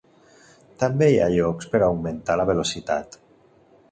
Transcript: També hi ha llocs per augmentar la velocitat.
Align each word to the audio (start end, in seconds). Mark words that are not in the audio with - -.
També 0.83 1.09
hi 1.09 1.19
ha 1.25 1.27
llocs 1.33 1.69
per 1.75 1.83
augmentar 1.89 2.39
la 2.41 2.47
velocitat. 2.53 3.21